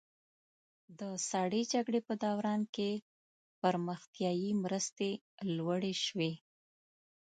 د 0.99 1.01
سړې 1.29 1.61
جګړې 1.73 2.01
په 2.07 2.13
دوران 2.23 2.61
کې 2.75 2.91
پرمختیایي 3.61 4.51
مرستې 4.63 5.09
لوړې 5.57 5.93
شوې. 6.05 6.31